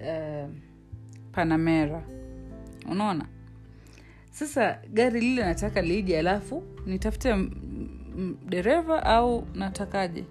uh, 0.00 0.48
panamera. 1.32 2.02
Unaona? 2.90 3.26
Sasa 4.30 4.78
gari 4.92 5.20
lile 5.20 5.44
nataka 5.44 5.82
liji 5.82 6.16
alafu 6.16 6.62
nitafute 6.86 7.34
dereva 8.48 9.02
au 9.04 9.46
natakaje? 9.54 10.24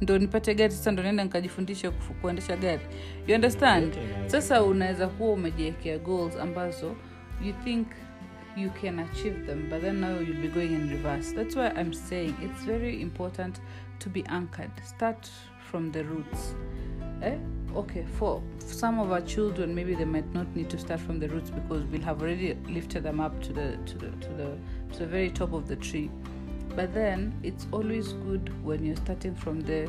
Ndo 0.00 0.18
nipate 0.18 0.54
gari 0.54 0.72
sasa 0.72 0.90
ndo 0.92 1.02
naenda 1.02 1.24
nikajifundishe 1.24 1.88
kufu- 1.90 2.14
kuendesha 2.20 2.56
gari. 2.56 2.82
You 3.26 3.34
understand? 3.34 3.94
Sasa 4.26 4.62
unaweza 4.62 5.08
kuwa 5.08 5.32
umejiwekea 5.32 5.98
goals 5.98 6.36
ambazo 6.36 6.94
you 7.44 7.52
think 7.64 7.86
you 8.56 8.70
can 8.70 8.98
achieve 8.98 9.46
them 9.46 9.70
but 9.70 9.80
then 9.80 9.96
now 10.00 10.10
you'll 10.20 10.40
be 10.42 10.48
going 10.48 10.72
in 10.74 10.88
reverse. 10.90 11.34
That's 11.34 11.56
why 11.56 11.68
i'm 11.80 11.92
saying 11.92 12.34
it's 12.44 12.64
very 12.66 13.00
important 13.00 13.60
to 13.98 14.10
be 14.10 14.24
anchored. 14.28 14.70
Start 14.84 15.28
from 15.70 15.92
the 15.92 16.02
roots. 16.02 16.56
Eh? 17.22 17.38
okay 17.76 18.02
for 18.18 18.42
some 18.58 19.00
of 19.00 19.10
our 19.10 19.24
children 19.24 19.74
maybe 19.74 19.94
they 19.94 20.04
might 20.04 20.34
not 20.34 20.46
need 20.56 20.68
to 20.68 20.78
start 20.78 21.00
from 21.00 21.20
the 21.20 21.26
roots 21.28 21.50
because 21.50 21.84
we'll 21.92 22.02
have 22.02 22.20
already 22.22 22.54
lifted 22.68 23.02
them 23.02 23.20
up 23.20 23.40
to 23.40 23.52
the 23.52 23.76
to 23.86 23.98
the 23.98 24.06
to 24.10 24.28
the 24.36 24.44
to 24.92 24.98
the 24.98 25.06
very 25.06 25.30
top 25.30 25.52
of 25.54 25.66
the 25.68 25.76
tree 25.76 26.10
but 26.74 26.92
then 26.94 27.32
it's 27.42 27.66
always 27.72 28.12
good 28.12 28.50
when 28.64 28.84
you're 28.84 28.96
starting 28.96 29.34
from 29.34 29.60
the 29.60 29.88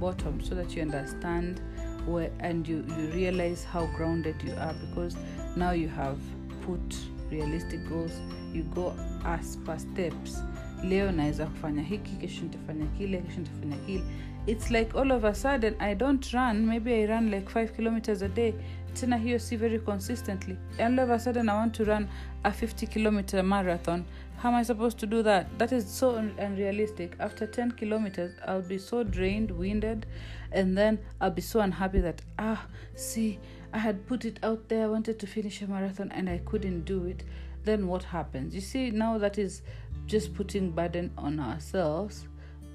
bottom 0.00 0.42
so 0.42 0.54
that 0.54 0.74
you 0.74 0.82
understand 0.82 1.60
where 2.06 2.30
and 2.40 2.68
you, 2.68 2.84
you 2.98 3.08
realize 3.12 3.64
how 3.64 3.86
grounded 3.96 4.36
you 4.42 4.54
are 4.54 4.74
because 4.74 5.16
now 5.56 5.70
you 5.70 5.88
have 5.88 6.18
put 6.62 6.80
realistic 7.30 7.88
goals. 7.88 8.12
You 8.52 8.62
go 8.74 8.94
as 9.24 9.56
per 9.64 9.78
steps. 9.78 10.42
Hiki 10.82 12.18
it's 14.46 14.70
like 14.70 14.94
all 14.94 15.10
of 15.10 15.24
a 15.24 15.34
sudden 15.34 15.74
i 15.80 15.94
don't 15.94 16.32
run. 16.34 16.66
Maybe 16.66 17.02
i 17.02 17.06
run 17.06 17.30
like 17.30 17.48
5 17.48 17.74
kilometers 17.74 18.22
a 18.22 18.28
day. 18.28 18.54
Tena 18.94 19.16
hiyo 19.16 19.38
si 19.38 19.56
very 19.56 19.78
consistently. 19.78 20.56
And 20.78 21.00
all 21.00 21.04
of 21.04 21.10
a 21.10 21.18
sudden 21.18 21.48
i 21.48 21.54
want 21.54 21.74
to 21.74 21.84
run 21.84 22.08
a 22.44 22.52
50 22.52 22.86
kilometer 22.86 23.42
marathon 23.42 24.04
how 24.44 24.50
am 24.50 24.56
i 24.56 24.62
supposed 24.62 24.98
to 24.98 25.06
do 25.06 25.22
that? 25.22 25.58
That 25.58 25.72
is 25.72 25.88
so 25.88 26.16
un- 26.16 26.34
unrealistic. 26.36 27.16
After 27.18 27.46
10 27.46 27.70
kilometers 27.72 28.32
i'll 28.46 28.60
be 28.60 28.76
so 28.76 29.02
drained 29.02 29.50
winded 29.50 30.04
and 30.52 30.76
then 30.76 30.98
i'll 31.18 31.30
be 31.30 31.40
so 31.40 31.60
unhappy 31.60 32.00
that 32.00 32.20
ah 32.38 32.66
see 32.94 33.38
i 33.72 33.78
had 33.78 34.06
put 34.06 34.26
it 34.26 34.38
out 34.42 34.68
there 34.68 34.84
i 34.84 34.86
wanted 34.86 35.18
to 35.20 35.26
finish 35.26 35.62
a 35.62 35.66
marathon 35.66 36.12
and 36.12 36.28
i 36.28 36.36
couldn't 36.44 36.84
do 36.84 37.06
it. 37.06 37.24
Then 37.64 37.86
what 37.86 38.02
happens? 38.02 38.54
You 38.54 38.60
see 38.60 38.90
now 38.90 39.16
that 39.16 39.38
is 39.38 39.62
just 40.04 40.34
putting 40.34 40.72
burden 40.72 41.10
on 41.16 41.40
ourselves 41.40 42.26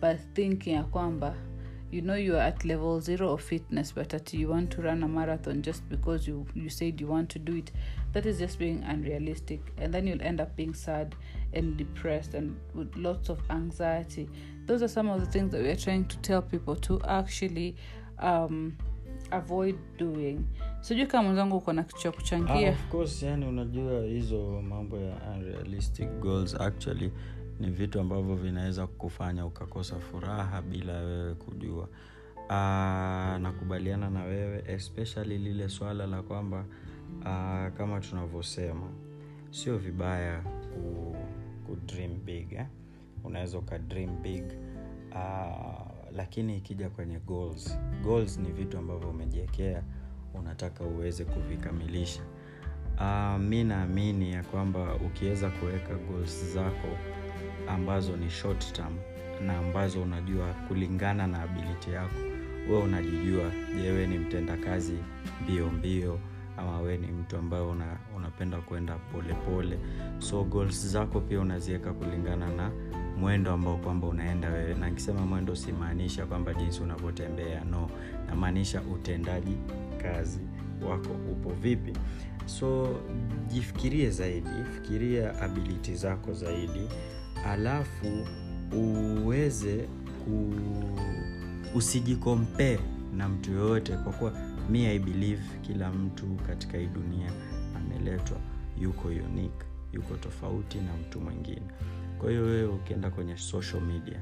by 0.01 0.17
thinking 0.33 0.73
ya 0.73 0.83
kwamba 0.83 1.35
you 1.91 2.01
know 2.01 2.15
you 2.15 2.35
are 2.35 2.41
at 2.41 2.65
level 2.65 3.01
zero 3.01 3.33
of 3.33 3.41
fitness 3.41 3.91
but 3.91 4.09
that 4.09 4.31
you 4.33 4.47
want 4.47 4.69
to 4.71 4.81
run 4.81 5.01
a 5.03 5.07
marathon 5.07 5.61
just 5.61 5.87
because 5.89 6.27
you, 6.27 6.45
you 6.53 6.69
said 6.69 7.01
you 7.01 7.07
want 7.07 7.29
to 7.29 7.39
do 7.39 7.55
it. 7.57 7.71
That 8.13 8.25
is 8.25 8.39
just 8.39 8.57
being 8.59 8.83
unrealistic 8.83 9.61
and 9.77 9.93
then 9.93 10.07
you'll 10.07 10.21
end 10.21 10.41
up 10.41 10.55
being 10.55 10.73
sad 10.73 11.15
and 11.53 11.77
depressed 11.77 12.35
and 12.35 12.51
with 12.75 12.95
lots 12.95 13.29
of 13.29 13.39
anxiety. 13.49 14.29
Those 14.65 14.83
are 14.85 14.89
some 14.93 15.09
of 15.11 15.19
the 15.19 15.25
things 15.39 15.51
that 15.51 15.61
we 15.61 15.69
are 15.69 15.75
trying 15.83 16.03
to 16.03 16.17
tell 16.17 16.41
people 16.41 16.75
to 16.75 17.01
actually 17.07 17.75
um, 18.23 18.73
avoid 19.31 19.75
doing. 19.97 20.39
Sijui 20.81 21.05
kama 21.07 21.23
mwenzangu 21.23 21.57
uko 21.57 21.73
na 21.73 21.83
kitu 21.83 21.99
cha 22.01 22.09
Ah, 22.09 22.11
kuchangia 22.11 22.69
of 22.69 22.87
course 22.89 23.23
yani 23.25 23.45
unajua 23.45 24.03
hizo 24.03 24.61
mambo 24.61 24.97
ya 24.97 25.15
unrealistic 25.35 26.09
goals 26.19 26.55
actually 26.61 27.11
ni 27.59 27.69
vitu 27.69 27.99
ambavyo 27.99 28.35
vinaweza 28.35 28.87
kufanya 28.87 29.45
ukakosa 29.45 29.95
furaha 29.99 30.61
bila 30.61 30.93
wewe 31.01 31.35
kujua. 31.35 31.87
Uh, 32.49 32.55
nakubaliana 33.41 34.09
na 34.09 34.23
wewe 34.23 34.63
especially 34.67 35.37
lile 35.37 35.69
swala 35.69 36.07
la 36.07 36.21
kwamba 36.21 36.65
uh, 37.19 37.77
kama 37.77 37.99
tunavyosema 38.09 38.87
sio 39.51 39.77
vibaya 39.77 40.41
ku, 40.41 41.15
ku 41.69 41.75
dream 41.85 42.25
big 42.25 42.53
eh? 42.53 42.65
unaweza 43.23 43.57
uka 43.57 43.79
dream 43.79 44.21
big 44.21 44.43
uh, 45.11 45.87
lakini 46.15 46.57
ikija 46.57 46.89
kwenye 46.89 47.19
goals 47.19 47.77
goals 48.03 48.39
ni 48.39 48.51
vitu 48.51 48.77
ambavyo 48.77 49.09
umejiekea 49.09 49.83
unataka 50.33 50.83
uweze 50.83 51.25
kuvikamilisha 51.25 52.21
uh, 52.97 53.37
mi 53.41 53.63
naamini 53.63 54.31
ya 54.31 54.43
kwamba 54.43 54.95
ukiweza 54.95 55.49
kuweka 55.49 55.95
goals 55.95 56.53
zako 56.53 56.87
ambazo 57.67 58.17
ni 58.17 58.29
short 58.29 58.73
term 58.73 58.95
na 59.45 59.57
ambazo 59.57 60.01
unajua 60.03 60.53
kulingana 60.67 61.27
na 61.27 61.41
ability 61.41 61.91
yako 61.91 62.15
we 62.69 62.77
unajijua 62.77 63.51
je 63.81 63.91
we 63.91 64.07
ni 64.07 64.17
mtendakazi 64.17 64.97
mbio 65.43 65.69
mbio 65.69 66.19
ama 66.59 66.79
we 66.81 66.97
ni 66.97 67.07
mtu 67.07 67.37
ambaye 67.37 67.63
una, 67.63 67.97
unapenda 68.17 68.57
kwenda 68.57 68.95
polepole 68.95 69.79
so 70.19 70.43
goals 70.43 70.87
zako 70.87 71.21
pia 71.21 71.39
unaziweka 71.39 71.93
kulingana 71.93 72.49
na 72.49 72.71
mwendo 73.19 73.51
ambao 73.51 73.77
kwamba 73.77 74.07
unaenda 74.07 74.49
wewe. 74.49 74.73
Na 74.73 74.89
nikisema 74.89 75.21
mwendo 75.25 75.55
simaanisha 75.55 76.25
kwamba 76.25 76.53
jinsi 76.53 76.81
unavyotembea 76.83 77.63
no. 77.63 77.89
Namaanisha 78.27 78.81
utendaji 78.81 79.57
kazi 80.01 80.39
wako 80.89 81.09
upo 81.31 81.49
vipi. 81.49 81.93
So 82.45 82.95
jifikirie 83.47 84.09
zaidi 84.09 84.49
fikiria 84.75 85.41
ability 85.41 85.95
zako 85.95 86.33
zaidi. 86.33 86.87
Alafu 87.47 88.25
uweze 88.73 89.87
ku 90.25 90.53
usijikompee 91.75 92.79
na 93.17 93.29
mtu 93.29 93.51
yoyote 93.51 93.93
kwa 93.97 94.13
kuwa 94.13 94.31
mi 94.69 94.85
i 94.85 94.99
believe 94.99 95.41
kila 95.61 95.91
mtu 95.91 96.25
katika 96.47 96.77
hii 96.77 96.87
dunia 96.87 97.31
ameletwa. 97.77 98.37
Yuko 98.81 99.07
unique 99.07 99.65
yuko 99.93 100.15
tofauti 100.15 100.77
na 100.77 100.93
mtu 100.97 101.21
mwingine. 101.21 101.61
Kwa 102.19 102.29
hiyo 102.29 102.43
wewe 102.43 102.65
ukienda 102.67 103.09
kwenye 103.09 103.37
social 103.37 103.81
media 103.81 104.19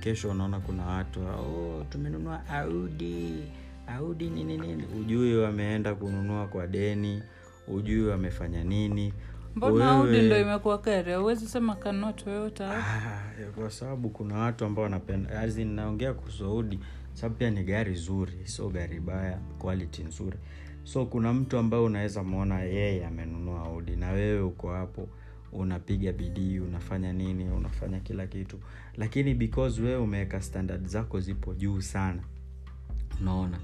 kesho 0.00 0.30
unaona 0.30 0.60
kuna 0.60 0.86
watu 0.86 1.20
oh, 1.20 1.84
tumenunua 1.90 2.46
audi 2.48 3.34
audi 3.86 4.30
nini 4.30 4.58
nini. 4.58 4.84
Ujui 5.00 5.36
wameenda 5.36 5.94
kununua 5.94 6.46
kwa 6.46 6.66
deni 6.66 7.22
ujui 7.68 8.02
wamefanya 8.02 8.64
nini. 8.64 9.12
Mbona 9.56 9.90
audi 9.90 10.22
ndo 10.22 10.40
imekuwa 10.40 10.78
kere? 10.78 11.14
Huwezi 11.14 11.48
sema 11.48 11.74
kanua 11.76 12.12
toyota 12.12 12.70
Ah, 12.76 13.22
kwa 13.54 13.70
sababu 13.70 14.10
kuna 14.10 14.38
watu 14.38 14.64
ambao 14.64 14.82
wanapenda 14.82 15.46
naongea 15.64 16.14
kuhusu 16.14 16.44
audi 16.44 16.80
sababu 17.14 17.34
pia 17.38 17.50
ni 17.50 17.62
gari 17.64 17.94
zuri 17.94 18.32
sio 18.44 18.68
gari 18.68 19.00
baya 19.00 19.38
quality 19.58 20.02
nzuri. 20.02 20.36
So 20.84 21.06
kuna 21.06 21.32
mtu 21.32 21.58
ambaye 21.58 21.82
unaweza 21.82 22.22
mwona 22.22 22.60
yeye 22.60 23.06
amenunua 23.06 23.60
audi 23.60 23.96
na 23.96 24.10
wewe 24.10 24.40
uko 24.42 24.72
hapo 24.72 25.08
unapiga 25.52 26.12
bidii 26.12 26.58
unafanya 26.58 27.12
nini 27.12 27.44
unafanya 27.50 28.00
kila 28.00 28.26
kitu. 28.26 28.58
Lakini 28.96 29.34
because 29.34 29.82
wewe 29.82 29.96
umeweka 29.98 30.40
standard 30.42 30.86
zako 30.86 31.20
zipo 31.20 31.54
juu 31.54 31.80
sana. 31.80 32.22
Unaona? 33.20 33.58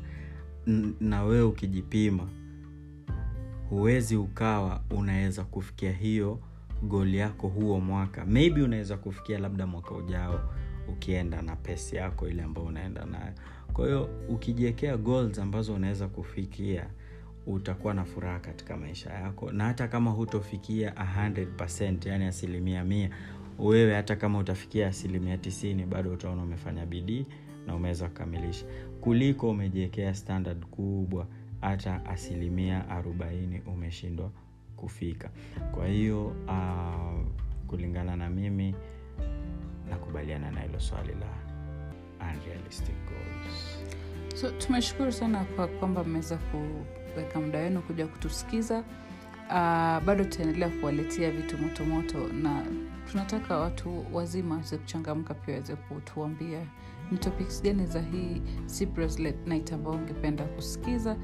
Na 1.01 1.23
wewe 1.23 1.43
ukijipima 1.43 2.29
huwezi 3.71 4.17
ukawa 4.17 4.81
unaweza 4.91 5.45
kufikia 5.45 5.93
hiyo 5.93 6.39
goli 6.83 7.17
yako 7.17 7.49
huo 7.49 7.81
mwaka. 7.81 8.25
Maybe 8.27 8.63
unaweza 8.63 8.97
kufikia 8.97 9.39
labda 9.39 9.67
mwaka 9.67 9.95
ujao 9.95 10.55
ukienda 10.92 11.42
na 11.42 11.57
pesi 11.57 11.96
yako 11.96 12.29
ile 12.29 12.42
ambayo 12.42 12.66
unaenda 12.66 13.05
nayo. 13.05 13.33
Kwa 13.72 13.87
hiyo 13.87 14.09
ukijiwekea 14.29 14.96
goals 14.96 15.38
ambazo 15.38 15.74
unaweza 15.74 16.09
kufikia 16.09 16.87
utakuwa 17.46 17.94
na 17.94 18.05
furaha 18.05 18.38
katika 18.38 18.77
maisha 18.77 19.11
yako. 19.11 19.53
Na 19.53 19.64
hata 19.64 19.88
kama 19.88 20.11
hutofikia 20.11 20.90
100 20.90 22.09
yani 22.09 22.24
asilimia 22.24 22.85
mia 22.85 23.11
wewe 23.59 23.94
hata 23.94 24.16
kama 24.16 24.38
utafikia 24.38 24.88
asilimia 24.88 25.38
tisini 25.38 25.87
bado 25.87 26.12
utaona 26.12 26.42
umefanya 26.42 26.87
bidii 26.87 27.27
na 27.66 27.74
umeweza 27.74 28.09
kukamilisha. 28.09 28.66
Kuliko 29.01 29.51
umejiwekea 29.51 30.14
standard 30.14 30.64
kubwa 30.66 31.27
hata 31.61 32.05
asilimia 32.07 32.85
40 33.03 33.61
umeshindwa 33.72 34.31
kufika. 34.77 35.31
Kwa 35.72 35.87
hiyo 35.87 36.27
uh, 36.27 37.27
kulingana 37.66 38.16
na 38.16 38.31
mimi 38.31 38.74
nakubaliana 39.90 40.51
na 40.51 40.61
hilo 40.61 40.81
swali 40.81 41.12
la 41.14 41.27
unrealistic 42.33 42.94
goals. 43.09 43.79
So 44.40 44.51
tumeshukuru 44.51 45.12
sana 45.12 45.44
kwa 45.44 45.66
kwamba 45.68 46.05
mmeweza 46.05 46.37
kuweka 47.14 47.40
muda 47.40 47.59
wenu 47.59 47.83
kuja 47.83 48.07
kutusikiza. 48.07 48.79
Uh, 49.48 49.55
bado 50.05 50.24
tutaendelea 50.24 50.68
kuwaletea 50.68 51.31
vitu 51.31 51.59
motomoto 51.59 52.18
na 52.29 52.62
tunataka 53.11 53.57
watu 53.59 54.05
wazima 54.12 54.55
waweze 54.55 54.77
kuchangamka 54.79 55.35
pia 55.35 55.55
waweze 55.55 55.77
kutuambia 55.77 56.66
ni 57.11 57.18
topics 57.18 57.62
gani 57.62 57.87
za 57.87 58.01
hii 58.01 58.42
night 59.46 59.72
ambao 59.72 59.92
ungependa 59.92 60.44
kusikiza 60.44 61.16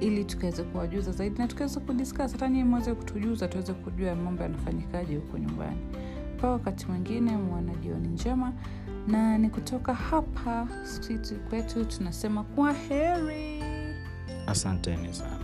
ili 0.00 0.24
tukaweze 0.24 0.62
kuwajuza 0.62 1.12
zaidi 1.12 1.38
na 1.38 1.48
tukaweze 1.48 1.80
kudiscuss. 1.80 2.32
Hata 2.32 2.48
nyii 2.48 2.64
mweze 2.64 2.94
kutujuza 2.94 3.48
tuweze 3.48 3.72
kujua 3.72 4.14
mambo 4.14 4.42
yanafanyikaje 4.42 5.16
huko 5.16 5.38
nyumbani 5.38 5.78
pa 6.42 6.50
wakati 6.50 6.86
mwingine 6.86 7.36
mwana 7.36 7.74
jioni 7.74 8.08
njema. 8.08 8.52
Na 9.06 9.38
ni 9.38 9.50
kutoka 9.50 9.94
hapa 9.94 10.68
sisi 10.82 11.34
kwetu 11.34 11.84
tunasema 11.84 12.42
kwa 12.44 12.72
heri. 12.72 13.62
Asanteni 14.46 15.14
sana 15.14 15.41